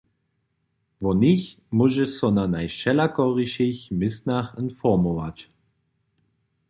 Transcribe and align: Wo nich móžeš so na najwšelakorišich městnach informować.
Wo 1.03 1.11
nich 1.23 1.43
móžeš 1.77 2.09
so 2.17 2.27
na 2.37 2.45
najwšelakorišich 2.55 3.79
městnach 3.99 4.49
informować. 4.65 5.37